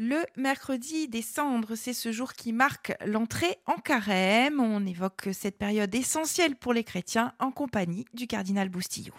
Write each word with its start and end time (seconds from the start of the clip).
Le 0.00 0.24
mercredi 0.36 1.08
des 1.08 1.22
cendres, 1.22 1.74
c'est 1.74 1.92
ce 1.92 2.12
jour 2.12 2.34
qui 2.34 2.52
marque 2.52 2.94
l'entrée 3.04 3.58
en 3.66 3.78
carême. 3.78 4.60
On 4.60 4.86
évoque 4.86 5.30
cette 5.32 5.58
période 5.58 5.92
essentielle 5.92 6.54
pour 6.54 6.72
les 6.72 6.84
chrétiens 6.84 7.32
en 7.40 7.50
compagnie 7.50 8.04
du 8.14 8.28
cardinal 8.28 8.68
Boustillot. 8.68 9.16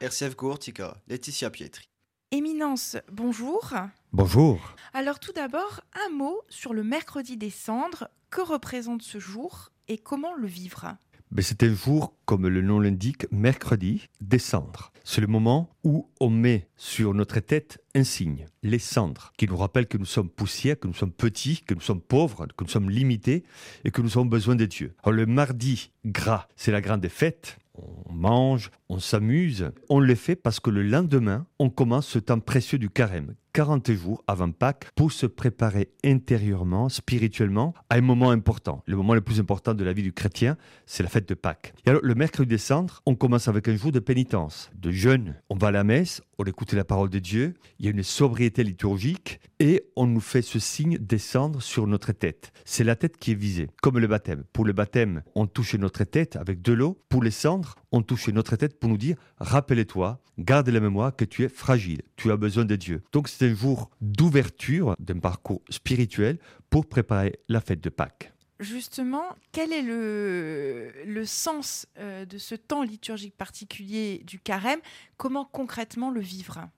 RCF 0.00 0.36
Courtica, 0.36 0.96
Laetitia 1.08 1.50
Pietri. 1.50 1.88
Éminence, 2.30 2.96
bonjour. 3.10 3.74
Bonjour. 4.12 4.76
Alors 4.94 5.18
tout 5.18 5.32
d'abord, 5.32 5.80
un 6.06 6.10
mot 6.10 6.42
sur 6.48 6.74
le 6.74 6.84
mercredi 6.84 7.36
des 7.36 7.50
cendres. 7.50 8.08
Que 8.30 8.40
représente 8.40 9.02
ce 9.02 9.18
jour 9.18 9.70
et 9.88 9.98
comment 9.98 10.34
le 10.36 10.46
vivre? 10.46 10.96
Ben, 11.30 11.42
c'est 11.42 11.62
un 11.62 11.74
jour, 11.74 12.14
comme 12.24 12.48
le 12.48 12.62
nom 12.62 12.80
l'indique, 12.80 13.26
mercredi, 13.30 14.08
des 14.22 14.38
cendres. 14.38 14.92
C'est 15.04 15.20
le 15.20 15.26
moment 15.26 15.68
où 15.84 16.08
on 16.20 16.30
met 16.30 16.68
sur 16.76 17.12
notre 17.12 17.40
tête 17.40 17.84
un 17.94 18.02
signe, 18.02 18.46
les 18.62 18.78
cendres, 18.78 19.32
qui 19.36 19.46
nous 19.46 19.56
rappellent 19.56 19.86
que 19.86 19.98
nous 19.98 20.06
sommes 20.06 20.30
poussière, 20.30 20.78
que 20.78 20.86
nous 20.86 20.94
sommes 20.94 21.12
petits, 21.12 21.62
que 21.66 21.74
nous 21.74 21.82
sommes 21.82 22.00
pauvres, 22.00 22.46
que 22.46 22.64
nous 22.64 22.70
sommes 22.70 22.88
limités 22.88 23.44
et 23.84 23.90
que 23.90 24.00
nous 24.00 24.12
avons 24.12 24.24
besoin 24.24 24.56
de 24.56 24.64
Dieu. 24.64 24.94
Le 25.06 25.26
mardi 25.26 25.92
gras, 26.06 26.48
c'est 26.56 26.72
la 26.72 26.80
grande 26.80 27.06
fête. 27.08 27.58
On 27.74 28.12
mange, 28.12 28.70
on 28.88 28.98
s'amuse. 28.98 29.70
On 29.88 30.00
le 30.00 30.14
fait 30.14 30.36
parce 30.36 30.60
que 30.60 30.70
le 30.70 30.82
lendemain, 30.82 31.46
on 31.58 31.70
commence 31.70 32.06
ce 32.06 32.18
temps 32.18 32.40
précieux 32.40 32.78
du 32.78 32.88
carême. 32.88 33.34
40 33.52 33.90
jours 33.92 34.22
avant 34.28 34.52
Pâques 34.52 34.88
pour 34.94 35.10
se 35.10 35.26
préparer 35.26 35.90
intérieurement, 36.04 36.88
spirituellement, 36.88 37.74
à 37.90 37.96
un 37.96 38.00
moment 38.00 38.30
important. 38.30 38.82
Le 38.86 38.96
moment 38.96 39.14
le 39.14 39.20
plus 39.20 39.40
important 39.40 39.74
de 39.74 39.82
la 39.82 39.92
vie 39.92 40.04
du 40.04 40.12
chrétien, 40.12 40.56
c'est 40.86 41.02
la 41.02 41.08
fête 41.08 41.28
de 41.28 41.34
Pâques. 41.34 41.74
Et 41.84 41.90
alors, 41.90 42.02
le 42.04 42.14
mercredi 42.14 42.50
des 42.50 42.58
cendres, 42.58 43.02
on 43.04 43.16
commence 43.16 43.48
avec 43.48 43.66
un 43.66 43.76
jour 43.76 43.90
de 43.90 43.98
pénitence, 43.98 44.70
de 44.74 44.92
jeûne. 44.92 45.34
On 45.50 45.56
va 45.56 45.68
à 45.68 45.72
la 45.72 45.82
messe, 45.82 46.22
on 46.38 46.44
écoute 46.44 46.72
la 46.72 46.84
parole 46.84 47.10
de 47.10 47.18
Dieu, 47.18 47.54
il 47.80 47.86
y 47.86 47.88
a 47.88 47.90
une 47.90 48.04
sobriété 48.04 48.62
liturgique 48.62 49.40
et 49.58 49.84
on 49.96 50.06
nous 50.06 50.20
fait 50.20 50.42
ce 50.42 50.60
signe 50.60 50.96
descendre 50.98 51.60
sur 51.60 51.88
notre 51.88 52.12
tête. 52.12 52.52
C'est 52.64 52.84
la 52.84 52.94
tête 52.94 53.16
qui 53.16 53.32
est 53.32 53.34
visée, 53.34 53.68
comme 53.82 53.98
le 53.98 54.06
baptême. 54.06 54.44
Pour 54.52 54.64
le 54.64 54.72
baptême, 54.72 55.22
on 55.34 55.46
touche 55.46 55.74
notre 55.74 56.04
tête 56.04 56.36
avec 56.36 56.62
de 56.62 56.72
l'eau. 56.72 57.02
Pour 57.08 57.24
les 57.24 57.32
cendres, 57.32 57.74
on 57.90 58.02
touche 58.02 58.28
notre 58.28 58.54
tête 58.54 58.77
pour 58.78 58.88
nous 58.88 58.98
dire, 58.98 59.16
rappelle-toi, 59.38 60.20
garde 60.38 60.68
la 60.68 60.80
mémoire 60.80 61.14
que 61.14 61.24
tu 61.24 61.44
es 61.44 61.48
fragile, 61.48 62.02
tu 62.16 62.30
as 62.30 62.36
besoin 62.36 62.64
de 62.64 62.76
Dieu. 62.76 63.02
Donc 63.12 63.28
c'est 63.28 63.50
un 63.50 63.54
jour 63.54 63.90
d'ouverture 64.00 64.94
d'un 64.98 65.18
parcours 65.18 65.62
spirituel 65.68 66.38
pour 66.70 66.86
préparer 66.86 67.38
la 67.48 67.60
fête 67.60 67.80
de 67.80 67.90
Pâques. 67.90 68.32
Justement, 68.60 69.24
quel 69.52 69.72
est 69.72 69.82
le, 69.82 70.92
le 71.06 71.24
sens 71.24 71.86
euh, 71.98 72.24
de 72.24 72.38
ce 72.38 72.56
temps 72.56 72.82
liturgique 72.82 73.36
particulier 73.36 74.22
du 74.26 74.40
carême? 74.40 74.80
Comment 75.16 75.44
concrètement 75.44 76.10
le 76.10 76.20
vivre? 76.20 76.68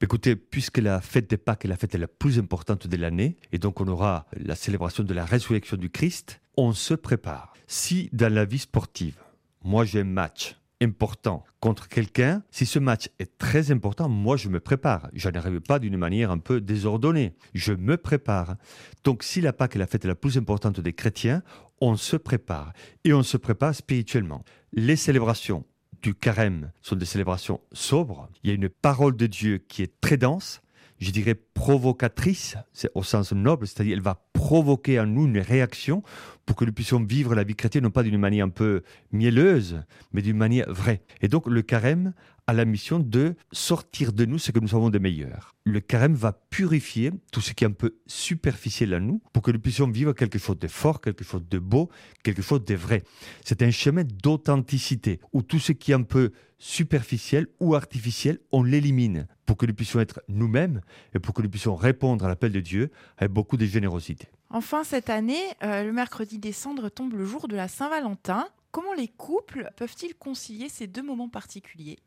Écoutez, 0.00 0.36
puisque 0.36 0.78
la 0.78 1.00
fête 1.00 1.30
de 1.30 1.36
Pâques 1.36 1.64
est 1.64 1.68
la 1.68 1.76
fête 1.76 1.94
la 1.94 2.08
plus 2.08 2.38
importante 2.38 2.86
de 2.86 2.96
l'année, 2.96 3.38
et 3.52 3.58
donc 3.58 3.80
on 3.80 3.88
aura 3.88 4.26
la 4.36 4.54
célébration 4.54 5.02
de 5.02 5.14
la 5.14 5.24
résurrection 5.24 5.76
du 5.76 5.88
Christ, 5.88 6.40
on 6.56 6.72
se 6.72 6.94
prépare. 6.94 7.54
Si 7.68 8.10
dans 8.12 8.30
la 8.30 8.44
vie 8.44 8.58
sportive, 8.58 9.16
moi 9.62 9.84
j'ai 9.84 10.00
un 10.00 10.04
match 10.04 10.56
important 10.84 11.44
contre 11.60 11.88
quelqu'un, 11.88 12.42
si 12.50 12.66
ce 12.66 12.78
match 12.78 13.08
est 13.18 13.38
très 13.38 13.72
important, 13.72 14.08
moi 14.08 14.36
je 14.36 14.48
me 14.48 14.60
prépare. 14.60 15.08
Je 15.14 15.28
n'arrive 15.28 15.60
pas 15.60 15.78
d'une 15.78 15.96
manière 15.96 16.30
un 16.30 16.38
peu 16.38 16.60
désordonnée. 16.60 17.34
Je 17.54 17.72
me 17.72 17.96
prépare. 17.96 18.56
Donc 19.02 19.22
si 19.22 19.40
la 19.40 19.52
Pâque 19.52 19.76
est 19.76 19.78
la 19.78 19.86
fête 19.86 20.04
la 20.04 20.14
plus 20.14 20.38
importante 20.38 20.80
des 20.80 20.92
chrétiens, 20.92 21.42
on 21.80 21.96
se 21.96 22.16
prépare. 22.16 22.72
Et 23.04 23.12
on 23.12 23.22
se 23.22 23.36
prépare 23.36 23.74
spirituellement. 23.74 24.44
Les 24.72 24.96
célébrations 24.96 25.64
du 26.02 26.14
carême 26.14 26.70
sont 26.82 26.96
des 26.96 27.06
célébrations 27.06 27.60
sobres. 27.72 28.28
Il 28.42 28.50
y 28.50 28.52
a 28.52 28.56
une 28.56 28.68
parole 28.68 29.16
de 29.16 29.26
Dieu 29.26 29.58
qui 29.58 29.82
est 29.82 30.00
très 30.00 30.18
dense 30.18 30.60
je 31.04 31.10
dirais, 31.10 31.34
provocatrice, 31.34 32.56
c'est 32.72 32.90
au 32.94 33.02
sens 33.02 33.32
noble, 33.32 33.66
c'est-à-dire 33.66 33.94
elle 33.96 34.02
va 34.02 34.26
provoquer 34.32 34.98
en 34.98 35.06
nous 35.06 35.26
une 35.26 35.38
réaction 35.38 36.02
pour 36.46 36.56
que 36.56 36.64
nous 36.64 36.72
puissions 36.72 37.02
vivre 37.02 37.34
la 37.34 37.44
vie 37.44 37.54
chrétienne 37.54 37.84
non 37.84 37.90
pas 37.90 38.02
d'une 38.02 38.18
manière 38.18 38.44
un 38.44 38.50
peu 38.50 38.82
mielleuse, 39.12 39.82
mais 40.12 40.22
d'une 40.22 40.36
manière 40.36 40.70
vraie. 40.72 41.02
Et 41.20 41.28
donc 41.28 41.46
le 41.46 41.62
carême 41.62 42.12
a 42.46 42.52
la 42.52 42.64
mission 42.64 42.98
de 42.98 43.34
sortir 43.52 44.12
de 44.12 44.24
nous 44.26 44.38
ce 44.38 44.52
que 44.52 44.60
nous 44.60 44.74
avons 44.74 44.90
de 44.90 44.98
meilleur. 44.98 45.54
Le 45.64 45.80
carême 45.80 46.14
va 46.14 46.32
purifier 46.32 47.10
tout 47.32 47.40
ce 47.40 47.54
qui 47.54 47.64
est 47.64 47.66
un 47.66 47.72
peu 47.72 47.96
superficiel 48.06 48.92
à 48.92 49.00
nous 49.00 49.22
pour 49.32 49.42
que 49.42 49.50
nous 49.50 49.60
puissions 49.60 49.88
vivre 49.88 50.12
quelque 50.12 50.38
chose 50.38 50.58
de 50.58 50.68
fort, 50.68 51.00
quelque 51.00 51.24
chose 51.24 51.44
de 51.48 51.58
beau, 51.58 51.88
quelque 52.22 52.42
chose 52.42 52.64
de 52.64 52.74
vrai. 52.74 53.02
C'est 53.44 53.62
un 53.62 53.70
chemin 53.70 54.04
d'authenticité 54.04 55.20
où 55.32 55.42
tout 55.42 55.58
ce 55.58 55.72
qui 55.72 55.92
est 55.92 55.94
un 55.94 56.02
peu 56.02 56.32
superficiel 56.58 57.46
ou 57.60 57.74
artificiel, 57.74 58.38
on 58.52 58.62
l'élimine 58.62 59.26
pour 59.46 59.56
que 59.56 59.66
nous 59.66 59.74
puissions 59.74 60.00
être 60.00 60.22
nous-mêmes 60.28 60.80
et 61.14 61.18
pour 61.18 61.34
que 61.34 61.42
nous 61.42 61.50
puissions 61.50 61.74
répondre 61.74 62.24
à 62.24 62.28
l'appel 62.28 62.52
de 62.52 62.60
Dieu 62.60 62.90
avec 63.18 63.32
beaucoup 63.32 63.56
de 63.56 63.66
générosité. 63.66 64.28
Enfin, 64.50 64.84
cette 64.84 65.10
année, 65.10 65.42
euh, 65.62 65.84
le 65.84 65.92
mercredi 65.92 66.38
décembre 66.38 66.88
tombe 66.88 67.14
le 67.14 67.24
jour 67.24 67.48
de 67.48 67.56
la 67.56 67.68
Saint-Valentin. 67.68 68.46
Comment 68.70 68.94
les 68.94 69.08
couples 69.08 69.70
peuvent-ils 69.76 70.14
concilier 70.14 70.68
ces 70.68 70.86
deux 70.86 71.02
moments 71.02 71.28
particuliers? 71.28 71.98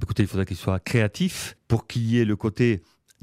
Écoutez, 0.00 0.22
il 0.24 0.28
faudrait 0.28 0.46
qu'ils 0.46 0.56
soient 0.56 0.80
créatifs 0.80 1.56
pour 1.68 1.86
qu'il 1.86 2.02
y 2.02 2.18
ait 2.18 2.24
le 2.24 2.36
côté 2.36 2.82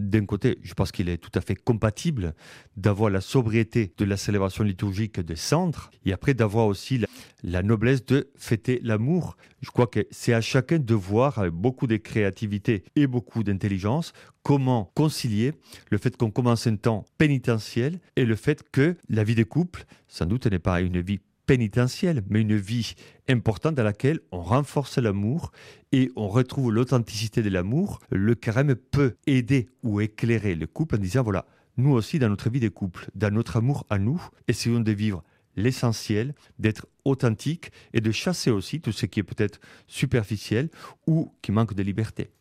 d'un 0.09 0.25
côté, 0.25 0.59
je 0.63 0.73
pense 0.73 0.91
qu'il 0.91 1.09
est 1.09 1.17
tout 1.17 1.31
à 1.35 1.41
fait 1.41 1.55
compatible 1.55 2.33
d'avoir 2.77 3.09
la 3.09 3.21
sobriété 3.21 3.93
de 3.97 4.05
la 4.05 4.17
célébration 4.17 4.63
liturgique 4.63 5.19
des 5.19 5.35
cendres 5.35 5.91
et 6.05 6.13
après 6.13 6.33
d'avoir 6.33 6.67
aussi 6.67 6.97
la, 6.97 7.07
la, 7.43 7.63
noblesse 7.63 8.05
de 8.05 8.29
fêter 8.35 8.79
l'amour. 8.83 9.37
Je 9.61 9.69
crois 9.69 9.87
que 9.87 10.05
c'est 10.11 10.33
à 10.33 10.41
chacun 10.41 10.79
de 10.79 10.93
voir 10.93 11.39
avec 11.39 11.53
beaucoup 11.53 11.87
de 11.87 11.97
créativité 11.97 12.83
et 12.95 13.07
beaucoup 13.07 13.43
d'intelligence 13.43 14.13
comment 14.43 14.91
concilier 14.95 15.53
le 15.89 15.97
fait 15.97 16.17
qu'on 16.17 16.31
commence 16.31 16.67
un 16.67 16.75
temps 16.75 17.05
pénitentiel 17.17 17.99
et 18.15 18.25
le 18.25 18.35
fait 18.35 18.63
que 18.71 18.97
la 19.09 19.23
vie 19.23 19.35
des 19.35 19.45
couples, 19.45 19.85
sans 20.07 20.25
doute, 20.25 20.47
n'est 20.47 20.59
pas 20.59 20.81
une 20.81 21.01
vie 21.01 21.19
pénitentielle, 21.51 22.23
mais 22.29 22.39
une 22.39 22.55
vie 22.55 22.93
importante 23.27 23.75
dans 23.75 23.83
laquelle 23.83 24.21
on 24.31 24.41
renforce 24.41 24.97
l'amour 24.97 25.51
et 25.91 26.09
on 26.15 26.29
retrouve 26.29 26.71
l'authenticité 26.71 27.43
de 27.43 27.49
l'amour. 27.49 27.99
Le 28.09 28.35
carême 28.35 28.73
peut 28.75 29.15
aider 29.27 29.67
ou 29.83 29.99
éclairer 29.99 30.55
le 30.55 30.65
couple 30.65 30.95
en 30.95 30.97
disant, 30.97 31.23
voilà, 31.23 31.45
nous 31.75 31.91
aussi, 31.91 32.19
dans 32.19 32.29
notre 32.29 32.49
vie 32.49 32.61
de 32.61 32.69
couple, 32.69 33.09
dans 33.15 33.33
notre 33.33 33.57
amour 33.57 33.85
à 33.89 33.99
nous, 33.99 34.25
essayons 34.47 34.79
de 34.79 34.93
vivre 34.93 35.25
l'essentiel, 35.57 36.35
d'être 36.57 36.87
authentique 37.03 37.73
et 37.91 37.99
de 37.99 38.13
chasser 38.13 38.49
aussi 38.49 38.79
tout 38.79 38.93
ce 38.93 39.05
qui 39.05 39.19
est 39.19 39.23
peut-être 39.23 39.59
superficiel 39.87 40.69
ou 41.05 41.33
qui 41.41 41.51
manque 41.51 41.73
de 41.73 41.83
liberté. 41.83 42.31